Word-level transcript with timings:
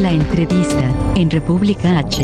La 0.00 0.12
entrevista 0.12 0.94
en 1.16 1.30
República 1.30 1.98
H. 1.98 2.22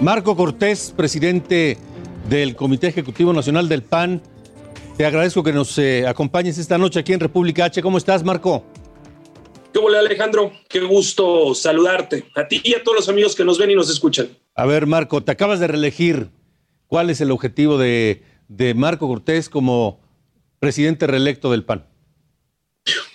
Marco 0.00 0.34
Cortés, 0.34 0.94
presidente 0.96 1.76
del 2.30 2.56
Comité 2.56 2.86
Ejecutivo 2.86 3.34
Nacional 3.34 3.68
del 3.68 3.82
PAN. 3.82 4.22
Te 4.96 5.04
agradezco 5.04 5.42
que 5.42 5.52
nos 5.52 5.76
eh, 5.76 6.06
acompañes 6.06 6.56
esta 6.56 6.78
noche 6.78 7.00
aquí 7.00 7.12
en 7.12 7.20
República 7.20 7.66
H. 7.66 7.82
¿Cómo 7.82 7.98
estás, 7.98 8.24
Marco? 8.24 8.64
¿Qué 9.74 9.78
hola, 9.78 9.98
Alejandro? 9.98 10.52
Qué 10.70 10.80
gusto 10.80 11.54
saludarte. 11.54 12.24
A 12.34 12.48
ti 12.48 12.62
y 12.64 12.74
a 12.74 12.82
todos 12.82 12.96
los 12.96 13.08
amigos 13.10 13.34
que 13.34 13.44
nos 13.44 13.58
ven 13.58 13.70
y 13.70 13.74
nos 13.74 13.90
escuchan. 13.90 14.28
A 14.54 14.64
ver, 14.64 14.86
Marco, 14.86 15.22
te 15.22 15.32
acabas 15.32 15.60
de 15.60 15.66
reelegir. 15.66 16.30
¿Cuál 16.86 17.10
es 17.10 17.20
el 17.20 17.30
objetivo 17.30 17.76
de, 17.76 18.22
de 18.48 18.72
Marco 18.72 19.06
Cortés 19.06 19.50
como 19.50 20.00
presidente 20.60 21.06
reelecto 21.06 21.50
del 21.50 21.62
PAN? 21.62 21.84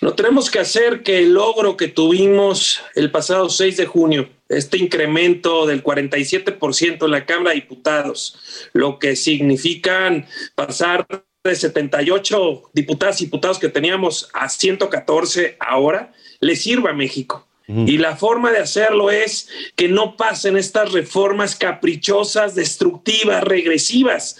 No 0.02 0.14
tenemos 0.14 0.50
que 0.50 0.58
hacer 0.58 1.04
que 1.04 1.18
el 1.20 1.34
logro 1.34 1.76
que 1.76 1.86
tuvimos 1.86 2.82
el 2.96 3.12
pasado 3.12 3.48
6 3.48 3.76
de 3.76 3.86
junio, 3.86 4.28
este 4.48 4.76
incremento 4.76 5.64
del 5.64 5.84
47% 5.84 7.04
en 7.04 7.10
la 7.12 7.24
Cámara 7.24 7.50
de 7.50 7.60
Diputados, 7.60 8.36
lo 8.72 8.98
que 8.98 9.14
significan 9.14 10.26
pasar 10.56 11.06
de 11.44 11.54
78 11.54 12.70
diputadas 12.72 13.20
y 13.20 13.26
diputados 13.26 13.60
que 13.60 13.68
teníamos 13.68 14.28
a 14.32 14.48
114 14.48 15.56
ahora, 15.60 16.12
le 16.40 16.56
sirva 16.56 16.90
a 16.90 16.94
México. 16.94 17.46
Y 17.68 17.98
la 17.98 18.16
forma 18.16 18.50
de 18.50 18.58
hacerlo 18.58 19.12
es 19.12 19.48
que 19.76 19.88
no 19.88 20.16
pasen 20.16 20.56
estas 20.56 20.90
reformas 20.90 21.54
caprichosas, 21.54 22.56
destructivas, 22.56 23.44
regresivas 23.44 24.36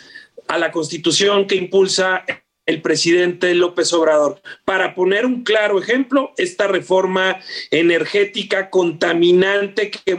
a 0.49 0.59
la 0.59 0.73
constitución 0.73 1.47
que 1.47 1.55
impulsa 1.55 2.25
el 2.67 2.83
presidente 2.83 3.55
López 3.55 3.93
Obrador. 3.93 4.41
Para 4.65 4.95
poner 4.95 5.27
un 5.27 5.43
claro 5.43 5.81
ejemplo, 5.81 6.33
esta 6.37 6.67
reforma 6.67 7.39
energética 7.71 8.71
contaminante 8.71 9.91
que 9.91 10.15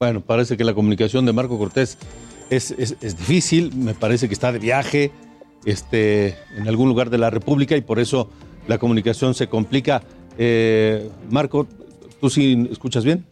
Bueno, 0.00 0.20
parece 0.20 0.56
que 0.56 0.64
la 0.64 0.74
comunicación 0.74 1.26
de 1.26 1.32
Marco 1.32 1.58
Cortés 1.58 1.96
es, 2.50 2.72
es, 2.72 3.16
difícil, 3.16 3.72
me 3.74 3.94
parece 3.94 4.26
que 4.26 4.34
está 4.34 4.50
de 4.50 4.58
viaje 4.58 5.12
este, 5.64 6.36
en 6.56 6.66
algún 6.66 6.88
lugar 6.88 7.08
de 7.08 7.18
la 7.18 7.30
República 7.30 7.76
y 7.76 7.82
por 7.82 8.00
eso 8.00 8.28
la 8.66 8.78
comunicación 8.78 9.34
se 9.34 9.48
complica. 9.48 10.02
Eh, 10.38 11.08
Marco, 11.30 11.68
¿tú 12.20 12.30
sí 12.30 12.66
escuchas 12.70 13.04
bien? 13.04 13.24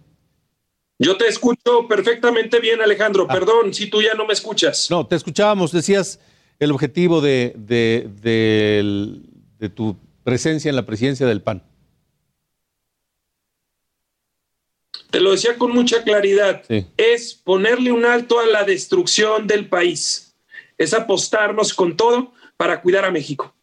Yo 1.03 1.17
te 1.17 1.27
escucho 1.27 1.89
perfectamente 1.89 2.61
bien, 2.61 2.83
Alejandro. 2.83 3.27
Ah. 3.27 3.33
Perdón 3.33 3.73
si 3.73 3.89
tú 3.89 4.03
ya 4.03 4.13
no 4.13 4.27
me 4.27 4.35
escuchas. 4.35 4.91
No, 4.91 5.07
te 5.07 5.17
escuchábamos. 5.17 5.73
Decías 5.73 6.21
el 6.59 6.71
objetivo 6.73 7.23
de, 7.23 7.55
de, 7.57 8.07
de, 8.21 9.19
de 9.59 9.69
tu 9.71 9.97
presencia 10.23 10.69
en 10.69 10.77
la 10.77 10.85
presidencia 10.85 11.27
del 11.27 11.41
PAN. 11.41 11.65
Te 15.11 15.21
lo 15.21 15.33
decía 15.33 15.57
con 15.57 15.73
mucha 15.73 16.05
claridad. 16.05 16.63
Sí. 16.69 16.87
Es 16.99 17.33
ponerle 17.33 17.93
un 17.93 18.05
alto 18.05 18.39
a 18.39 18.45
la 18.45 18.65
destrucción 18.65 19.47
del 19.47 19.71
país. 19.71 20.37
Es 20.77 20.93
apostarnos 20.93 21.73
con 21.73 21.97
todo 21.97 22.35
para 22.59 22.83
cuidar 22.83 23.07
a 23.07 23.11
México. 23.11 23.55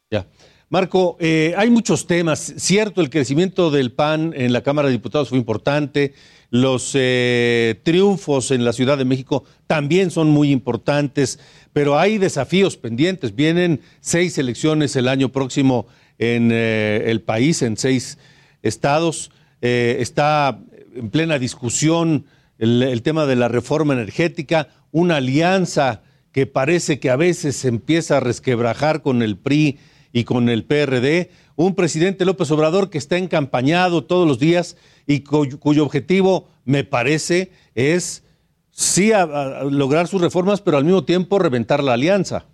Marco, 0.70 1.16
eh, 1.22 1.54
hay 1.56 1.70
muchos 1.70 2.08
temas. 2.08 2.54
Cierto, 2.58 3.00
el 3.00 3.10
crecimiento 3.10 3.72
del 3.72 3.94
PAN 3.94 4.34
en 4.36 4.52
la 4.52 4.64
Cámara 4.64 4.90
de 4.90 4.96
Diputados 4.96 5.30
fue 5.30 5.38
importante. 5.38 6.14
Los 6.50 6.92
eh, 6.94 7.80
triunfos 7.84 8.52
en 8.52 8.66
la 8.66 8.74
Ciudad 8.74 8.98
de 8.98 9.06
México 9.06 9.46
también 9.66 10.12
son 10.12 10.30
muy 10.30 10.52
importantes, 10.52 11.40
pero 11.72 11.98
hay 11.98 12.18
desafíos 12.18 12.76
pendientes. 12.76 13.34
Vienen 13.34 13.80
seis 14.02 14.38
elecciones 14.38 14.98
el 14.98 15.08
año 15.08 15.30
próximo 15.30 15.88
en 16.20 16.50
eh, 16.52 17.04
el 17.06 17.22
país, 17.22 17.62
en 17.62 17.78
seis 17.78 18.18
estados. 18.62 19.32
Está 19.62 20.60
en 20.96 21.10
plena 21.10 21.40
discusión 21.40 22.26
el, 22.60 23.02
tema 23.04 23.26
de 23.26 23.38
la 23.38 23.48
reforma 23.48 23.94
energética, 23.94 24.68
una 24.92 25.16
alianza 25.16 26.02
que 26.32 26.46
parece 26.46 27.00
que 27.00 27.10
a 27.10 27.16
veces 27.16 27.56
se 27.56 27.70
empieza 27.70 28.18
a 28.18 28.20
resquebrajar 28.20 29.02
con 29.02 29.24
el 29.24 29.38
PRI 29.38 29.80
y 30.14 30.24
con 30.24 30.50
el 30.50 30.64
PRD, 30.64 31.30
un 31.56 31.76
presidente 31.76 32.26
López 32.26 32.52
Obrador 32.52 32.90
que 32.90 32.98
está 32.98 33.18
encampañado 33.18 34.04
todos 34.04 34.28
los 34.28 34.40
días 34.40 34.78
y 35.06 35.22
cuyo, 35.22 35.60
cuyo 35.60 35.84
objetivo, 35.84 36.48
me 36.66 36.84
parece, 36.84 37.52
es 37.76 38.24
sí 38.72 39.12
a, 39.12 39.24
a 39.24 39.64
lograr 39.64 40.08
sus 40.08 40.22
reformas, 40.22 40.62
pero 40.62 40.78
al 40.78 40.86
mismo 40.86 41.04
tiempo 41.04 41.40
reventar 41.40 41.84
la 41.84 41.94
alianza. 41.94 42.46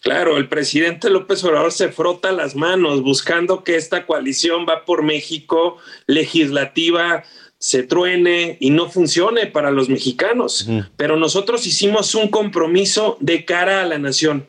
Claro, 0.00 0.36
el 0.36 0.48
presidente 0.48 1.10
López 1.10 1.42
Obrador 1.42 1.72
se 1.72 1.88
frota 1.88 2.30
las 2.30 2.54
manos 2.54 3.02
buscando 3.02 3.64
que 3.64 3.76
esta 3.76 4.06
coalición 4.06 4.64
va 4.68 4.84
por 4.84 5.02
México 5.02 5.78
legislativa 6.06 7.24
se 7.58 7.82
truene 7.82 8.56
y 8.60 8.70
no 8.70 8.88
funcione 8.88 9.46
para 9.46 9.70
los 9.70 9.88
mexicanos. 9.88 10.66
Uh 10.68 10.72
-huh. 10.72 10.88
Pero 10.96 11.16
nosotros 11.16 11.66
hicimos 11.66 12.14
un 12.14 12.28
compromiso 12.28 13.16
de 13.20 13.44
cara 13.44 13.82
a 13.82 13.86
la 13.86 13.98
nación, 13.98 14.46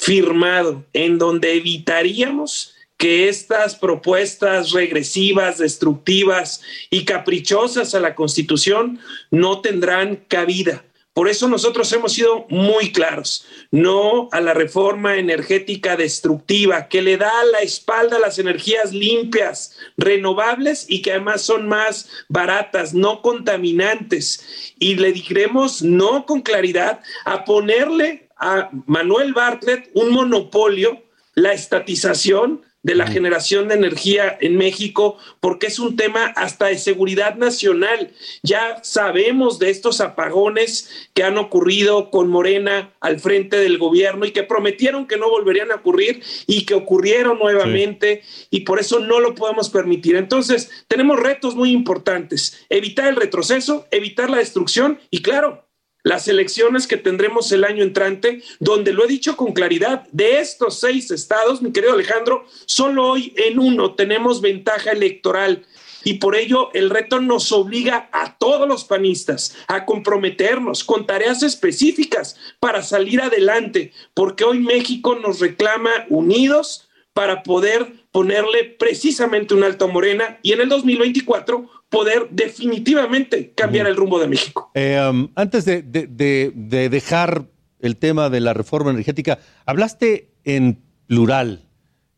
firmado, 0.00 0.84
en 0.92 1.18
donde 1.18 1.54
evitaríamos 1.54 2.74
que 2.96 3.28
estas 3.28 3.76
propuestas 3.76 4.72
regresivas, 4.72 5.58
destructivas 5.58 6.62
y 6.90 7.04
caprichosas 7.04 7.94
a 7.94 8.00
la 8.00 8.14
Constitución 8.14 8.98
no 9.30 9.60
tendrán 9.60 10.16
cabida. 10.28 10.84
Por 11.12 11.28
eso 11.28 11.48
nosotros 11.48 11.92
hemos 11.92 12.12
sido 12.12 12.46
muy 12.48 12.92
claros, 12.92 13.44
no 13.70 14.28
a 14.32 14.40
la 14.40 14.54
reforma 14.54 15.16
energética 15.16 15.96
destructiva 15.96 16.88
que 16.88 17.02
le 17.02 17.16
da 17.16 17.32
la 17.52 17.60
espalda 17.60 18.16
a 18.16 18.20
las 18.20 18.38
energías 18.38 18.92
limpias, 18.92 19.76
renovables 19.96 20.86
y 20.88 21.02
que 21.02 21.10
además 21.10 21.42
son 21.42 21.68
más 21.68 22.08
baratas, 22.28 22.94
no 22.94 23.22
contaminantes. 23.22 24.72
Y 24.78 24.94
le 24.94 25.12
diremos 25.12 25.82
no 25.82 26.26
con 26.26 26.42
claridad 26.42 27.00
a 27.24 27.44
ponerle 27.44 28.29
a 28.40 28.70
Manuel 28.86 29.32
Bartlett 29.34 29.90
un 29.94 30.10
monopolio, 30.10 31.02
la 31.34 31.52
estatización 31.52 32.62
de 32.82 32.94
la 32.94 33.06
generación 33.06 33.68
de 33.68 33.74
energía 33.74 34.38
en 34.40 34.56
México, 34.56 35.18
porque 35.40 35.66
es 35.66 35.78
un 35.78 35.96
tema 35.96 36.26
hasta 36.36 36.66
de 36.66 36.78
seguridad 36.78 37.34
nacional. 37.36 38.12
Ya 38.42 38.80
sabemos 38.82 39.58
de 39.58 39.68
estos 39.68 40.00
apagones 40.00 41.10
que 41.12 41.22
han 41.22 41.36
ocurrido 41.36 42.10
con 42.10 42.28
Morena 42.28 42.94
al 43.00 43.20
frente 43.20 43.58
del 43.58 43.76
gobierno 43.76 44.24
y 44.24 44.30
que 44.30 44.44
prometieron 44.44 45.06
que 45.06 45.18
no 45.18 45.28
volverían 45.28 45.70
a 45.72 45.76
ocurrir 45.76 46.22
y 46.46 46.64
que 46.64 46.74
ocurrieron 46.74 47.38
nuevamente 47.38 48.22
sí. 48.24 48.46
y 48.50 48.60
por 48.60 48.80
eso 48.80 48.98
no 48.98 49.20
lo 49.20 49.34
podemos 49.34 49.68
permitir. 49.68 50.16
Entonces, 50.16 50.70
tenemos 50.88 51.20
retos 51.20 51.54
muy 51.54 51.72
importantes, 51.72 52.64
evitar 52.70 53.08
el 53.08 53.16
retroceso, 53.16 53.86
evitar 53.90 54.30
la 54.30 54.38
destrucción 54.38 54.98
y 55.10 55.20
claro, 55.20 55.69
las 56.02 56.28
elecciones 56.28 56.86
que 56.86 56.96
tendremos 56.96 57.52
el 57.52 57.64
año 57.64 57.82
entrante, 57.82 58.42
donde 58.58 58.92
lo 58.92 59.04
he 59.04 59.08
dicho 59.08 59.36
con 59.36 59.52
claridad, 59.52 60.06
de 60.12 60.40
estos 60.40 60.80
seis 60.80 61.10
estados, 61.10 61.62
mi 61.62 61.72
querido 61.72 61.92
Alejandro, 61.92 62.46
solo 62.66 63.08
hoy 63.08 63.34
en 63.36 63.58
uno 63.58 63.94
tenemos 63.94 64.40
ventaja 64.40 64.92
electoral. 64.92 65.64
Y 66.02 66.14
por 66.14 66.34
ello 66.34 66.70
el 66.72 66.88
reto 66.88 67.20
nos 67.20 67.52
obliga 67.52 68.08
a 68.12 68.38
todos 68.38 68.66
los 68.66 68.84
panistas 68.84 69.56
a 69.68 69.84
comprometernos 69.84 70.82
con 70.82 71.06
tareas 71.06 71.42
específicas 71.42 72.36
para 72.58 72.82
salir 72.82 73.20
adelante, 73.20 73.92
porque 74.14 74.44
hoy 74.44 74.60
México 74.60 75.16
nos 75.16 75.40
reclama 75.40 75.90
unidos 76.08 76.88
para 77.12 77.42
poder 77.42 77.92
ponerle 78.12 78.64
precisamente 78.64 79.54
un 79.54 79.64
alto 79.64 79.88
Morena. 79.88 80.38
Y 80.42 80.52
en 80.52 80.62
el 80.62 80.68
2024 80.68 81.68
poder 81.90 82.28
definitivamente 82.30 83.52
cambiar 83.54 83.86
el 83.86 83.96
rumbo 83.96 84.18
de 84.18 84.28
México. 84.28 84.70
Eh, 84.74 84.98
um, 85.10 85.28
antes 85.34 85.64
de, 85.66 85.82
de 85.82 86.88
dejar 86.88 87.44
el 87.80 87.96
tema 87.96 88.30
de 88.30 88.40
la 88.40 88.54
reforma 88.54 88.90
energética, 88.90 89.38
hablaste 89.66 90.30
en 90.44 90.80
plural 91.06 91.66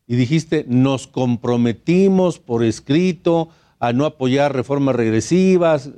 y 0.07 0.17
dijiste, 0.17 0.65
nos 0.69 1.07
comprometimos 1.07 2.39
por 2.39 2.63
escrito 2.63 3.49
a 3.79 3.93
no 3.93 4.05
apoyar 4.05 4.55
reformas 4.55 4.95
regresivas. 4.95 5.91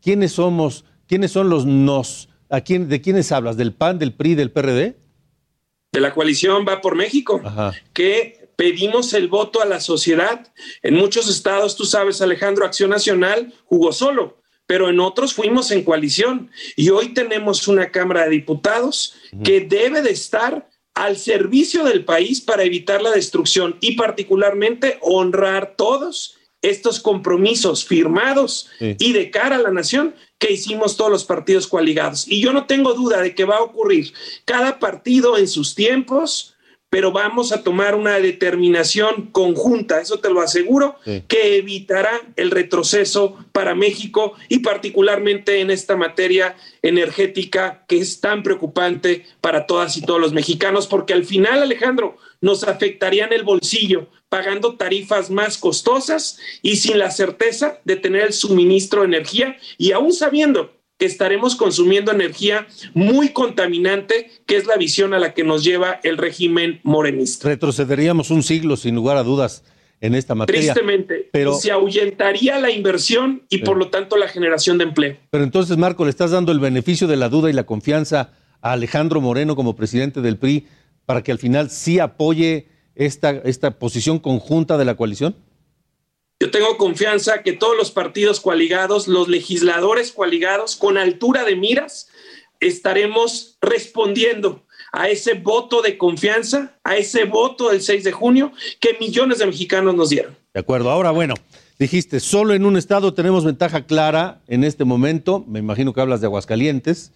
¿Quiénes 0.00 0.32
somos? 0.32 0.84
¿Quiénes 1.06 1.30
son 1.30 1.48
los 1.48 1.64
nos? 1.64 2.28
¿A 2.50 2.60
quién, 2.60 2.88
¿De 2.88 3.00
quiénes 3.00 3.32
hablas? 3.32 3.56
¿Del 3.56 3.72
PAN, 3.72 3.98
del 3.98 4.12
PRI, 4.12 4.34
del 4.34 4.50
PRD? 4.50 4.96
De 5.92 6.00
la 6.00 6.12
coalición 6.12 6.66
Va 6.68 6.80
por 6.80 6.96
México, 6.96 7.40
que 7.92 8.41
pedimos 8.62 9.12
el 9.12 9.26
voto 9.26 9.60
a 9.60 9.66
la 9.66 9.80
sociedad. 9.80 10.46
En 10.84 10.94
muchos 10.94 11.28
estados, 11.28 11.74
tú 11.74 11.84
sabes, 11.84 12.22
Alejandro, 12.22 12.64
Acción 12.64 12.90
Nacional 12.90 13.52
jugó 13.64 13.92
solo 13.92 14.40
pero 14.64 14.88
en 14.88 15.00
otros 15.00 15.34
fuimos 15.34 15.70
en 15.72 15.82
coalición 15.82 16.48
y 16.76 16.88
hoy 16.88 17.12
tenemos 17.12 17.68
una 17.68 17.90
Cámara 17.90 18.24
de 18.24 18.30
Diputados 18.30 19.16
que 19.44 19.60
debe 19.60 20.00
de 20.00 20.12
estar 20.12 20.70
al 20.94 21.18
servicio 21.18 21.84
del 21.84 22.06
país 22.06 22.40
para 22.40 22.62
evitar 22.62 23.02
la 23.02 23.10
destrucción 23.10 23.76
y 23.80 23.96
particularmente 23.96 24.98
honrar 25.02 25.74
todos 25.76 26.38
estos 26.62 27.00
compromisos 27.00 27.84
firmados 27.84 28.70
y 28.80 29.12
de 29.12 29.30
cara 29.30 29.56
a 29.56 29.62
la 29.62 29.72
nación 29.72 30.14
que 30.38 30.52
hicimos 30.52 30.96
todos 30.96 31.10
los 31.10 31.24
partidos 31.24 31.66
coaligados. 31.66 32.26
Y 32.26 32.40
yo 32.40 32.54
no 32.54 32.64
tengo 32.66 32.94
duda 32.94 33.20
de 33.20 33.34
que 33.34 33.44
va 33.44 33.56
a 33.56 33.62
ocurrir 33.62 34.14
cada 34.46 34.78
partido 34.78 35.36
en 35.36 35.48
sus 35.48 35.74
tiempos, 35.74 36.54
pero 36.92 37.10
vamos 37.10 37.52
a 37.52 37.62
tomar 37.62 37.94
una 37.94 38.20
determinación 38.20 39.30
conjunta, 39.32 40.02
eso 40.02 40.18
te 40.18 40.28
lo 40.28 40.42
aseguro, 40.42 40.96
que 41.26 41.56
evitará 41.56 42.20
el 42.36 42.50
retroceso 42.50 43.38
para 43.52 43.74
México 43.74 44.34
y 44.50 44.58
particularmente 44.58 45.60
en 45.60 45.70
esta 45.70 45.96
materia 45.96 46.54
energética 46.82 47.86
que 47.88 47.96
es 47.96 48.20
tan 48.20 48.42
preocupante 48.42 49.24
para 49.40 49.66
todas 49.66 49.96
y 49.96 50.02
todos 50.02 50.20
los 50.20 50.34
mexicanos, 50.34 50.86
porque 50.86 51.14
al 51.14 51.24
final, 51.24 51.62
Alejandro, 51.62 52.18
nos 52.42 52.62
afectaría 52.62 53.24
en 53.24 53.32
el 53.32 53.42
bolsillo, 53.42 54.08
pagando 54.28 54.76
tarifas 54.76 55.30
más 55.30 55.56
costosas 55.56 56.38
y 56.60 56.76
sin 56.76 56.98
la 56.98 57.10
certeza 57.10 57.80
de 57.86 57.96
tener 57.96 58.26
el 58.26 58.32
suministro 58.34 59.00
de 59.00 59.06
energía 59.06 59.56
y 59.78 59.92
aún 59.92 60.12
sabiendo 60.12 60.70
estaremos 61.06 61.56
consumiendo 61.56 62.12
energía 62.12 62.66
muy 62.94 63.30
contaminante, 63.30 64.30
que 64.46 64.56
es 64.56 64.66
la 64.66 64.76
visión 64.76 65.14
a 65.14 65.18
la 65.18 65.34
que 65.34 65.44
nos 65.44 65.64
lleva 65.64 66.00
el 66.02 66.18
régimen 66.18 66.80
morenista. 66.82 67.48
Retrocederíamos 67.48 68.30
un 68.30 68.42
siglo, 68.42 68.76
sin 68.76 68.94
lugar 68.94 69.16
a 69.16 69.22
dudas, 69.22 69.64
en 70.00 70.14
esta 70.14 70.34
materia. 70.34 70.74
Tristemente, 70.74 71.28
pero 71.32 71.54
se 71.54 71.70
ahuyentaría 71.70 72.58
la 72.58 72.70
inversión 72.70 73.42
y 73.48 73.58
por 73.58 73.76
lo 73.76 73.88
tanto 73.88 74.16
la 74.16 74.28
generación 74.28 74.78
de 74.78 74.84
empleo. 74.84 75.16
Pero 75.30 75.44
entonces, 75.44 75.76
Marco, 75.76 76.04
le 76.04 76.10
estás 76.10 76.32
dando 76.32 76.50
el 76.50 76.58
beneficio 76.58 77.06
de 77.06 77.16
la 77.16 77.28
duda 77.28 77.48
y 77.48 77.52
la 77.52 77.64
confianza 77.64 78.32
a 78.60 78.72
Alejandro 78.72 79.20
Moreno 79.20 79.54
como 79.54 79.76
presidente 79.76 80.20
del 80.20 80.38
PRI 80.38 80.66
para 81.06 81.22
que 81.22 81.32
al 81.32 81.38
final 81.38 81.70
sí 81.70 82.00
apoye 82.00 82.66
esta, 82.94 83.30
esta 83.30 83.78
posición 83.78 84.18
conjunta 84.18 84.76
de 84.76 84.84
la 84.84 84.96
coalición? 84.96 85.36
Tengo 86.52 86.76
confianza 86.76 87.42
que 87.42 87.54
todos 87.54 87.76
los 87.76 87.90
partidos 87.90 88.38
coaligados, 88.38 89.08
los 89.08 89.26
legisladores 89.26 90.12
coaligados, 90.12 90.76
con 90.76 90.98
altura 90.98 91.44
de 91.44 91.56
miras, 91.56 92.08
estaremos 92.60 93.56
respondiendo 93.62 94.62
a 94.92 95.08
ese 95.08 95.32
voto 95.34 95.80
de 95.80 95.96
confianza, 95.96 96.76
a 96.84 96.96
ese 96.96 97.24
voto 97.24 97.70
del 97.70 97.80
6 97.80 98.04
de 98.04 98.12
junio 98.12 98.52
que 98.78 98.96
millones 99.00 99.38
de 99.38 99.46
mexicanos 99.46 99.94
nos 99.94 100.10
dieron. 100.10 100.36
De 100.52 100.60
acuerdo. 100.60 100.90
Ahora, 100.90 101.10
bueno, 101.10 101.34
dijiste, 101.78 102.20
solo 102.20 102.52
en 102.52 102.66
un 102.66 102.76
estado 102.76 103.14
tenemos 103.14 103.46
ventaja 103.46 103.86
clara 103.86 104.42
en 104.46 104.62
este 104.62 104.84
momento. 104.84 105.44
Me 105.48 105.58
imagino 105.58 105.94
que 105.94 106.02
hablas 106.02 106.20
de 106.20 106.26
Aguascalientes. 106.26 107.12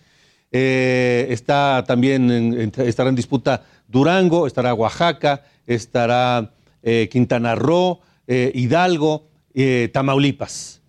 Eh, 0.50 1.26
está 1.28 1.84
también 1.86 2.30
en 2.30 3.14
disputa 3.14 3.66
Durango, 3.86 4.46
estará 4.46 4.72
Oaxaca, 4.72 5.44
estará 5.66 6.54
eh, 6.82 7.10
Quintana 7.12 7.54
Roo. 7.54 8.00
Eh, 8.26 8.52
Hidalgo, 8.54 9.28
eh, 9.54 9.90
Tamaulipas. 9.92 10.82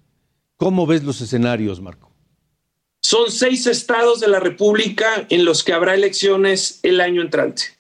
¿Cómo 0.58 0.88
ves 0.88 1.04
los 1.04 1.22
escenarios, 1.22 1.82
Marco? 1.82 2.12
Son 3.00 3.32
seis 3.32 3.68
estados 3.68 4.20
de 4.20 4.28
la 4.28 4.40
República 4.40 5.28
en 5.30 5.46
los 5.46 5.64
que 5.64 5.72
habrá 5.74 5.94
elecciones 5.94 6.80
el 6.84 7.00
año 7.00 7.22
entrante. 7.22 7.77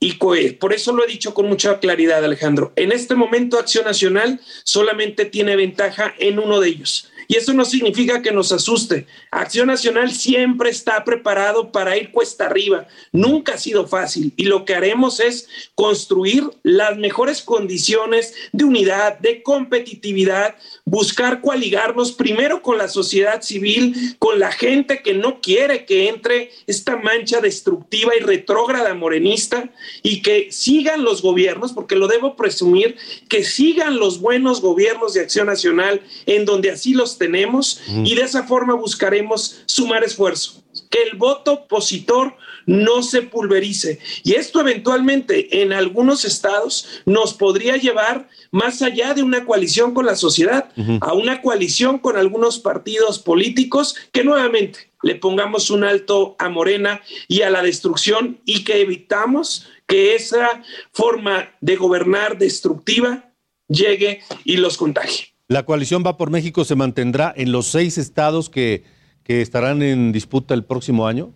Y 0.00 0.14
por 0.14 0.72
eso 0.72 0.92
lo 0.92 1.04
he 1.04 1.08
dicho 1.08 1.34
con 1.34 1.48
mucha 1.48 1.80
claridad, 1.80 2.24
Alejandro. 2.24 2.72
En 2.76 2.92
este 2.92 3.16
momento, 3.16 3.58
Acción 3.58 3.84
Nacional 3.84 4.40
solamente 4.62 5.24
tiene 5.24 5.56
ventaja 5.56 6.14
en 6.18 6.38
uno 6.38 6.60
de 6.60 6.68
ellos, 6.68 7.10
y 7.30 7.36
eso 7.36 7.52
no 7.52 7.66
significa 7.66 8.22
que 8.22 8.32
nos 8.32 8.52
asuste. 8.52 9.06
Acción 9.30 9.66
Nacional 9.66 10.10
siempre 10.12 10.70
está 10.70 11.04
preparado 11.04 11.70
para 11.72 11.98
ir 11.98 12.10
cuesta 12.10 12.46
arriba. 12.46 12.88
Nunca 13.12 13.54
ha 13.54 13.58
sido 13.58 13.86
fácil. 13.86 14.32
Y 14.36 14.44
lo 14.44 14.64
que 14.64 14.74
haremos 14.74 15.20
es 15.20 15.46
construir 15.74 16.44
las 16.62 16.96
mejores 16.96 17.42
condiciones 17.42 18.32
de 18.52 18.64
unidad, 18.64 19.18
de 19.18 19.42
competitividad, 19.42 20.56
buscar 20.86 21.42
coaligarnos 21.42 22.12
primero 22.12 22.62
con 22.62 22.78
la 22.78 22.88
sociedad 22.88 23.42
civil, 23.42 24.16
con 24.18 24.38
la 24.38 24.50
gente 24.50 25.02
que 25.02 25.12
no 25.12 25.42
quiere 25.42 25.84
que 25.84 26.08
entre 26.08 26.50
esta 26.66 26.96
mancha 26.96 27.42
destructiva 27.42 28.16
y 28.16 28.20
retrógrada 28.20 28.94
morenista 28.94 29.68
y 30.02 30.22
que 30.22 30.50
sigan 30.50 31.04
los 31.04 31.22
gobiernos, 31.22 31.72
porque 31.72 31.96
lo 31.96 32.08
debo 32.08 32.36
presumir, 32.36 32.96
que 33.28 33.44
sigan 33.44 33.98
los 33.98 34.20
buenos 34.20 34.60
gobiernos 34.60 35.14
de 35.14 35.20
Acción 35.20 35.46
Nacional 35.46 36.02
en 36.26 36.44
donde 36.44 36.70
así 36.70 36.94
los 36.94 37.18
tenemos 37.18 37.80
y 38.04 38.14
de 38.14 38.22
esa 38.22 38.44
forma 38.44 38.74
buscaremos 38.74 39.62
sumar 39.66 40.04
esfuerzo, 40.04 40.62
que 40.90 41.02
el 41.02 41.16
voto 41.16 41.52
opositor 41.52 42.34
no 42.68 43.02
se 43.02 43.22
pulverice. 43.22 43.98
Y 44.22 44.34
esto 44.34 44.60
eventualmente 44.60 45.62
en 45.62 45.72
algunos 45.72 46.26
estados 46.26 47.02
nos 47.06 47.32
podría 47.32 47.76
llevar 47.78 48.28
más 48.52 48.82
allá 48.82 49.14
de 49.14 49.22
una 49.22 49.46
coalición 49.46 49.94
con 49.94 50.04
la 50.04 50.14
sociedad, 50.14 50.70
a 51.00 51.14
una 51.14 51.40
coalición 51.40 51.98
con 51.98 52.18
algunos 52.18 52.58
partidos 52.58 53.18
políticos 53.18 53.96
que 54.12 54.22
nuevamente 54.22 54.90
le 55.02 55.14
pongamos 55.14 55.70
un 55.70 55.82
alto 55.82 56.36
a 56.38 56.50
Morena 56.50 57.00
y 57.26 57.42
a 57.42 57.50
la 57.50 57.62
destrucción 57.62 58.40
y 58.44 58.64
que 58.64 58.82
evitamos 58.82 59.66
que 59.86 60.14
esa 60.14 60.62
forma 60.92 61.50
de 61.60 61.76
gobernar 61.76 62.36
destructiva 62.36 63.32
llegue 63.68 64.20
y 64.44 64.58
los 64.58 64.76
contagie. 64.76 65.28
La 65.46 65.64
coalición 65.64 66.02
Va 66.06 66.18
por 66.18 66.30
México 66.30 66.66
se 66.66 66.74
mantendrá 66.74 67.32
en 67.34 67.50
los 67.52 67.68
seis 67.68 67.96
estados 67.96 68.50
que, 68.50 68.84
estarán 69.24 69.82
en 69.82 70.10
disputa 70.10 70.54
el 70.54 70.64
próximo 70.64 71.06
año. 71.06 71.34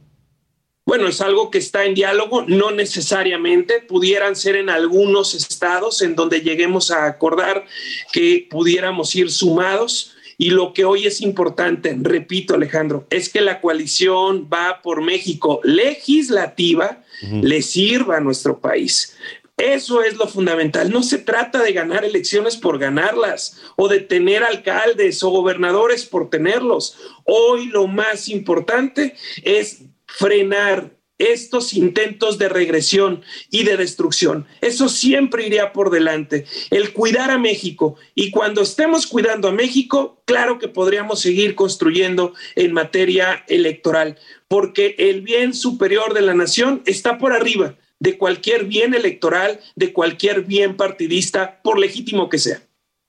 Bueno, 0.85 1.07
es 1.07 1.21
algo 1.21 1.51
que 1.51 1.59
está 1.59 1.85
en 1.85 1.95
diálogo, 1.95 2.45
no 2.47 2.73
necesariamente, 2.73 3.81
pudieran 3.81 4.35
ser 4.35 4.57
en 4.57 4.69
algunos 4.69 5.35
estados 5.35 6.03
en 6.03 6.17
donde 6.17 6.41
lleguemos 6.41 6.91
a 6.91 7.07
acordar 7.07 7.65
que 8.13 8.49
pudiéramos 8.51 9.15
ir 9.15 9.31
sumados. 9.31 10.15
Y 10.39 10.51
lo 10.51 10.73
que 10.73 10.85
hoy 10.85 11.07
es 11.07 11.21
importante, 11.21 11.97
repito 12.01 12.55
Alejandro, 12.55 13.07
es 13.11 13.29
que 13.29 13.41
la 13.41 13.61
coalición 13.61 14.49
va 14.53 14.83
por 14.83 15.03
México 15.03 15.61
legislativa 15.63 17.03
le 17.31 17.63
sirva 17.63 18.17
a 18.17 18.21
nuestro 18.21 18.59
país. 18.59 19.17
Eso 19.57 20.03
es 20.03 20.17
lo 20.17 20.27
fundamental. 20.27 20.91
No 20.91 21.05
se 21.05 21.19
trata 21.19 21.63
de 21.63 21.73
ganar 21.73 22.05
elecciones 22.05 22.57
por 22.57 22.81
ganarlas 22.81 23.61
o 23.77 23.87
de 23.87 24.01
tener 24.01 24.43
alcaldes 24.43 25.23
o 25.23 25.31
gobernadores 25.31 26.05
por 26.05 26.31
tenerlos. 26.31 26.97
Hoy 27.25 27.67
lo 27.67 27.87
más 27.87 28.29
importante 28.29 29.15
es 29.45 29.83
frenar 30.17 30.91
estos 31.19 31.73
intentos 31.75 32.39
de 32.39 32.49
regresión 32.49 33.23
y 33.51 33.63
de 33.63 33.77
destrucción. 33.77 34.47
Eso 34.61 34.89
siempre 34.89 35.47
iría 35.47 35.73
por 35.73 35.91
delante. 35.91 36.47
El 36.71 36.93
cuidar 36.93 37.31
a 37.31 37.39
México. 37.39 37.97
Y 38.15 38.31
cuando 38.31 38.63
estemos 38.63 39.07
cuidando 39.07 39.49
a 39.49 39.53
México, 39.53 40.23
claro 40.25 40.59
que 40.59 40.69
podríamos 40.69 41.21
seguir 41.21 41.55
construyendo 41.55 42.35
en 42.57 42.73
materia 42.73 43.45
electoral, 43.47 44.19
porque 44.49 44.97
el 44.99 45.21
bien 45.21 45.55
superior 45.55 46.13
de 46.13 46.23
la 46.23 46.35
nación 46.35 46.83
está 46.87 47.19
por 47.19 47.33
arriba 47.33 47.77
de 48.03 48.19
cualquier 48.19 48.65
bien 48.65 48.95
electoral, 48.95 49.61
de 49.77 49.93
cualquier 49.93 50.43
bien 50.43 50.77
partidista, 50.77 51.61
por 51.63 51.79
legítimo 51.79 52.29
que 52.29 52.39
sea. 52.39 52.61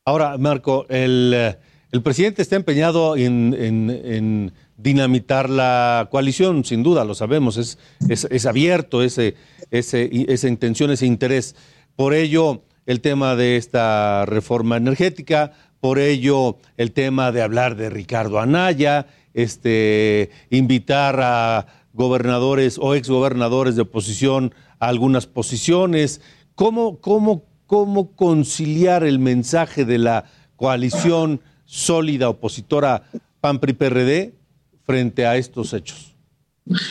Ahora, 0.06 0.38
Marco, 0.38 0.86
el, 0.88 1.34
eh, 1.34 2.00
presidente 2.04 2.44
está 2.44 2.58
empeñado 2.58 3.18
en, 3.18 4.54
dinamitar 4.84 5.50
la 5.50 6.10
coalición, 6.12 6.66
sin 6.66 6.84
duda, 6.84 7.06
lo 7.06 7.16
sabemos, 7.16 7.58
es, 7.58 7.78
es, 8.10 8.46
abierto 8.46 9.02
ese, 9.02 9.36
ese, 9.72 10.10
esa 10.28 10.50
intención, 10.50 10.92
ese 10.92 11.06
interés. 11.06 11.56
Por 11.96 12.14
ello, 12.14 12.64
el 12.86 13.00
tema 13.00 13.38
de 13.38 13.56
esta 13.56 14.26
reforma 14.26 14.76
energética, 14.76 15.54
por 15.80 16.00
ello 16.00 16.58
el 16.76 16.92
tema 16.92 17.32
de 17.32 17.42
hablar 17.42 17.78
de 17.78 17.90
Ricardo 17.90 18.40
Anaya, 18.40 19.08
este, 19.34 20.30
invitar 20.50 21.20
a 21.22 21.66
gobernadores 21.94 22.78
o 22.78 22.94
exgobernadores 22.94 23.76
de 23.78 23.84
oposición 23.84 24.54
a 24.80 24.88
algunas 24.90 25.28
posiciones. 25.28 26.20
¿Cómo, 26.56 27.00
cómo, 27.00 27.46
cómo 27.68 28.12
conciliar 28.16 29.06
el 29.06 29.20
mensaje 29.20 29.86
de 29.86 29.98
la 29.98 30.26
coalición 30.58 31.42
sólida 31.66 32.30
opositora 32.30 33.04
PAN-PRI-PRD 33.40 34.43
frente 34.86 35.26
a 35.26 35.38
estos 35.38 35.74
hechos? 35.74 36.14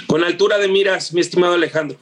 Con 0.06 0.22
altura 0.22 0.58
de 0.58 0.68
miras, 0.68 1.12
mi 1.12 1.20
estimado 1.20 1.54
Alejandro, 1.54 1.98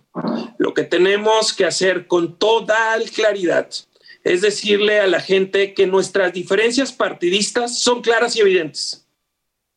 lo 0.59 0.75
que 0.75 0.82
tenemos 0.82 1.52
que 1.52 1.64
hacer 1.64 2.06
con 2.06 2.37
total 2.37 3.09
claridad 3.11 3.68
es 4.25 4.42
decirle 4.42 5.00
a 5.00 5.06
la 5.06 5.20
gente 5.20 5.73
que 5.73 5.87
nuestras 5.87 6.32
diferencias 6.32 6.92
partidistas 6.92 7.78
son 7.78 8.02
claras 8.02 8.37
y 8.37 8.40
evidentes, 8.40 9.06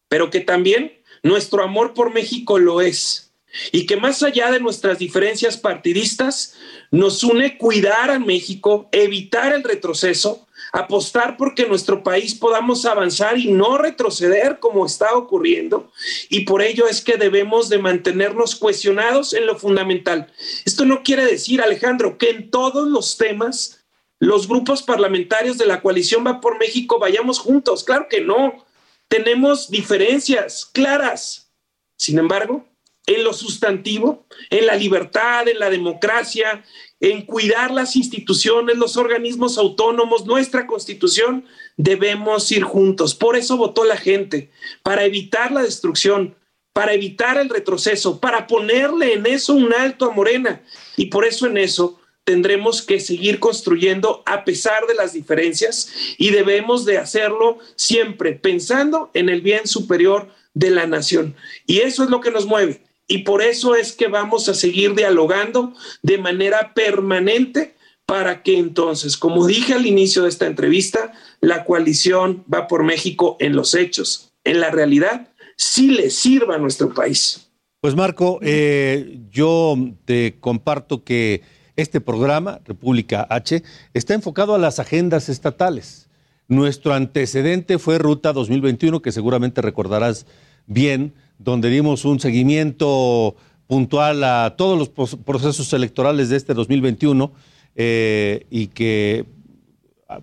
pero 0.09 0.29
que 0.29 0.41
también 0.41 0.93
nuestro 1.21 1.63
amor 1.63 1.93
por 1.93 2.13
México 2.13 2.59
lo 2.59 2.81
es. 2.81 3.31
Y 3.71 3.85
que 3.85 3.97
más 3.97 4.23
allá 4.23 4.51
de 4.51 4.59
nuestras 4.59 4.97
diferencias 4.97 5.57
partidistas, 5.57 6.55
nos 6.89 7.23
une 7.23 7.57
cuidar 7.57 8.09
a 8.09 8.17
México, 8.17 8.89
evitar 8.91 9.53
el 9.53 9.63
retroceso, 9.63 10.47
apostar 10.73 11.37
porque 11.37 11.67
nuestro 11.67 12.01
país 12.01 12.33
podamos 12.33 12.83
avanzar 12.85 13.37
y 13.37 13.51
no 13.51 13.77
retroceder 13.77 14.59
como 14.59 14.85
está 14.87 15.13
ocurriendo. 15.13 15.91
Y 16.29 16.41
por 16.41 16.63
ello 16.63 16.87
es 16.87 17.01
que 17.01 17.15
debemos 17.15 17.69
de 17.69 17.77
mantenernos 17.77 18.55
cuestionados 18.55 19.33
en 19.33 19.45
lo 19.45 19.57
fundamental. 19.57 20.33
Esto 20.65 20.83
no 20.83 21.03
quiere 21.03 21.25
decir, 21.25 21.61
Alejandro, 21.61 22.17
que 22.17 22.31
en 22.31 22.49
todos 22.49 22.87
los 22.89 23.17
temas 23.17 23.85
los 24.19 24.47
grupos 24.47 24.81
parlamentarios 24.81 25.57
de 25.57 25.67
la 25.67 25.81
coalición 25.81 26.25
Va 26.25 26.41
por 26.41 26.57
México 26.57 26.97
vayamos 26.97 27.37
juntos. 27.37 27.83
Claro 27.83 28.07
que 28.09 28.21
no. 28.21 28.65
Tenemos 29.07 29.69
diferencias 29.69 30.65
claras. 30.65 31.51
Sin 31.97 32.17
embargo, 32.17 32.65
en 33.05 33.23
lo 33.23 33.33
sustantivo, 33.33 34.25
en 34.49 34.65
la 34.65 34.75
libertad, 34.75 35.47
en 35.47 35.59
la 35.59 35.69
democracia, 35.69 36.63
en 36.99 37.25
cuidar 37.25 37.71
las 37.71 37.95
instituciones, 37.95 38.77
los 38.77 38.95
organismos 38.95 39.57
autónomos, 39.57 40.25
nuestra 40.25 40.65
constitución, 40.65 41.45
debemos 41.75 42.49
ir 42.51 42.63
juntos. 42.63 43.13
Por 43.13 43.35
eso 43.35 43.57
votó 43.57 43.83
la 43.83 43.97
gente, 43.97 44.51
para 44.83 45.03
evitar 45.03 45.51
la 45.51 45.63
destrucción, 45.63 46.35
para 46.71 46.93
evitar 46.93 47.37
el 47.37 47.49
retroceso, 47.49 48.19
para 48.19 48.47
ponerle 48.47 49.13
en 49.13 49.25
eso 49.25 49.53
un 49.53 49.73
alto 49.73 50.05
a 50.05 50.13
Morena. 50.13 50.61
Y 50.95 51.07
por 51.07 51.25
eso 51.25 51.45
en 51.45 51.57
eso 51.57 51.99
tendremos 52.23 52.81
que 52.81 52.99
seguir 52.99 53.39
construyendo 53.39 54.23
a 54.25 54.45
pesar 54.45 54.87
de 54.87 54.95
las 54.95 55.13
diferencias 55.13 55.91
y 56.17 56.31
debemos 56.31 56.85
de 56.85 56.97
hacerlo 56.97 57.59
siempre 57.75 58.31
pensando 58.33 59.11
en 59.13 59.29
el 59.29 59.41
bien 59.41 59.67
superior 59.67 60.29
de 60.53 60.69
la 60.69 60.87
nación. 60.87 61.35
Y 61.65 61.79
eso 61.79 62.03
es 62.03 62.09
lo 62.09 62.21
que 62.21 62.31
nos 62.31 62.45
mueve. 62.45 62.81
Y 63.07 63.19
por 63.19 63.41
eso 63.41 63.75
es 63.75 63.93
que 63.93 64.07
vamos 64.07 64.47
a 64.49 64.53
seguir 64.53 64.95
dialogando 64.95 65.73
de 66.01 66.17
manera 66.17 66.73
permanente 66.73 67.75
para 68.05 68.43
que 68.43 68.57
entonces, 68.57 69.17
como 69.17 69.47
dije 69.47 69.73
al 69.73 69.85
inicio 69.85 70.23
de 70.23 70.29
esta 70.29 70.45
entrevista, 70.45 71.13
la 71.41 71.63
coalición 71.65 72.43
va 72.53 72.67
por 72.67 72.83
México 72.83 73.37
en 73.39 73.55
los 73.55 73.75
hechos, 73.75 74.33
en 74.43 74.59
la 74.59 74.71
realidad, 74.71 75.29
sí 75.55 75.91
le 75.91 76.09
sirva 76.09 76.55
a 76.55 76.59
nuestro 76.59 76.93
país. 76.93 77.49
Pues 77.81 77.95
Marco, 77.95 78.39
eh, 78.41 79.19
yo 79.29 79.75
te 80.05 80.37
comparto 80.39 81.03
que 81.03 81.41
este 81.75 82.01
programa, 82.01 82.61
República 82.65 83.25
H, 83.29 83.63
está 83.93 84.13
enfocado 84.13 84.55
a 84.55 84.59
las 84.59 84.79
agendas 84.79 85.27
estatales. 85.27 86.07
Nuestro 86.47 86.93
antecedente 86.93 87.79
fue 87.79 87.97
Ruta 87.97 88.31
2021, 88.31 89.01
que 89.01 89.11
seguramente 89.11 89.61
recordarás 89.61 90.25
bien, 90.65 91.13
donde 91.43 91.69
dimos 91.69 92.05
un 92.05 92.19
seguimiento 92.19 93.35
puntual 93.67 94.23
a 94.23 94.55
todos 94.57 94.77
los 94.77 95.17
procesos 95.17 95.71
electorales 95.73 96.29
de 96.29 96.37
este 96.37 96.53
2021 96.53 97.33
eh, 97.75 98.45
y 98.49 98.67
que 98.67 99.25
ah, 100.07 100.19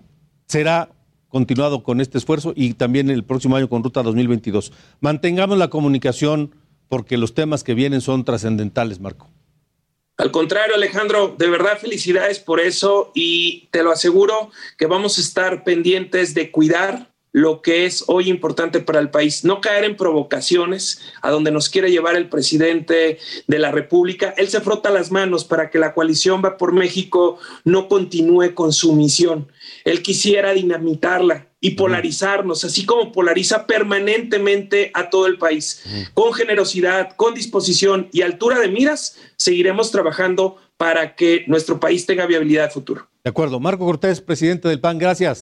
será 0.47 0.89
continuado 1.27 1.83
con 1.83 2.01
este 2.01 2.17
esfuerzo 2.17 2.53
y 2.55 2.73
también 2.73 3.09
el 3.09 3.23
próximo 3.23 3.55
año 3.55 3.69
con 3.69 3.83
Ruta 3.83 4.03
2022. 4.03 4.71
Mantengamos 4.99 5.57
la 5.57 5.69
comunicación 5.69 6.55
porque 6.89 7.17
los 7.17 7.33
temas 7.33 7.63
que 7.63 7.73
vienen 7.73 8.01
son 8.01 8.25
trascendentales, 8.25 8.99
Marco. 8.99 9.29
Al 10.17 10.29
contrario, 10.29 10.75
Alejandro, 10.75 11.35
de 11.37 11.49
verdad 11.49 11.79
felicidades 11.79 12.39
por 12.39 12.59
eso 12.59 13.11
y 13.15 13.69
te 13.71 13.81
lo 13.81 13.91
aseguro 13.91 14.51
que 14.77 14.85
vamos 14.85 15.17
a 15.17 15.21
estar 15.21 15.63
pendientes 15.63 16.33
de 16.33 16.51
cuidar 16.51 17.10
lo 17.31 17.61
que 17.61 17.85
es 17.85 18.03
hoy 18.07 18.29
importante 18.29 18.79
para 18.81 18.99
el 18.99 19.09
país, 19.09 19.43
no 19.43 19.61
caer 19.61 19.85
en 19.85 19.95
provocaciones 19.95 21.01
a 21.21 21.31
donde 21.31 21.51
nos 21.51 21.69
quiere 21.69 21.91
llevar 21.91 22.15
el 22.15 22.29
presidente 22.29 23.19
de 23.47 23.59
la 23.59 23.71
República. 23.71 24.33
Él 24.37 24.49
se 24.49 24.61
frota 24.61 24.89
las 24.89 25.11
manos 25.11 25.45
para 25.45 25.69
que 25.69 25.79
la 25.79 25.93
coalición 25.93 26.41
va 26.43 26.57
por 26.57 26.73
México 26.73 27.39
no 27.63 27.87
continúe 27.87 28.53
con 28.53 28.73
su 28.73 28.93
misión. 28.93 29.51
Él 29.85 30.01
quisiera 30.01 30.53
dinamitarla 30.53 31.47
y 31.61 31.71
polarizarnos, 31.71 32.65
así 32.65 32.85
como 32.85 33.11
polariza 33.11 33.67
permanentemente 33.67 34.91
a 34.93 35.09
todo 35.09 35.27
el 35.27 35.37
país. 35.37 35.83
Con 36.13 36.33
generosidad, 36.33 37.15
con 37.15 37.35
disposición 37.35 38.09
y 38.11 38.23
altura 38.23 38.59
de 38.59 38.67
miras, 38.67 39.17
seguiremos 39.37 39.91
trabajando 39.91 40.57
para 40.77 41.15
que 41.15 41.43
nuestro 41.45 41.79
país 41.79 42.07
tenga 42.07 42.25
viabilidad 42.25 42.71
futuro. 42.71 43.07
De 43.23 43.29
acuerdo. 43.29 43.59
Marco 43.59 43.85
Cortés, 43.85 44.19
presidente 44.19 44.67
del 44.67 44.79
PAN, 44.79 44.97
gracias. 44.97 45.41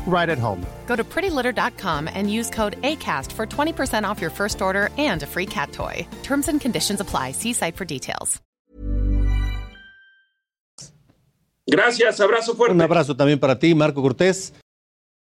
right 0.05 0.29
at 0.29 0.37
home. 0.37 0.65
Go 0.87 0.95
to 0.95 1.03
prettylitter.com 1.03 2.09
and 2.13 2.29
use 2.29 2.49
code 2.49 2.75
ACAST 2.81 3.31
for 3.31 3.45
20% 3.45 4.03
off 4.03 4.19
your 4.19 4.31
first 4.31 4.61
order 4.61 4.89
and 4.97 5.23
a 5.23 5.27
free 5.27 5.45
cat 5.45 5.71
toy. 5.71 6.05
Terms 6.23 6.47
and 6.49 6.59
conditions 6.59 6.99
apply. 6.99 7.31
See 7.31 7.53
site 7.53 7.77
for 7.77 7.85
details. 7.85 8.41
Gracias, 11.67 12.19
abrazo 12.19 12.55
fuerte. 12.55 12.73
Un 12.73 12.81
abrazo 12.81 13.15
también 13.15 13.39
para 13.39 13.57
ti, 13.57 13.73
Marco 13.73 14.01
Cortés. 14.01 14.53